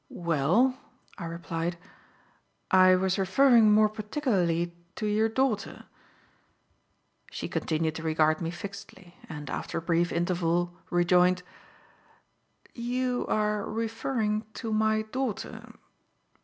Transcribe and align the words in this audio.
"Well," 0.09 0.79
I 1.19 1.25
replied, 1.25 1.77
"I 2.71 2.95
was 2.95 3.19
referring 3.19 3.71
more 3.71 3.87
particularly 3.87 4.75
to 4.95 5.05
your 5.05 5.29
daughter." 5.29 5.83
She 7.29 7.47
continued 7.47 7.93
to 7.93 8.01
regard 8.01 8.41
me 8.41 8.49
fixedly, 8.49 9.15
and, 9.29 9.47
after 9.47 9.77
a 9.77 9.81
brief 9.83 10.11
interval, 10.11 10.73
rejoined: 10.89 11.43
"You 12.73 13.27
are 13.27 13.63
referring 13.63 14.47
to 14.55 14.73
my 14.73 15.03
daughter. 15.03 15.71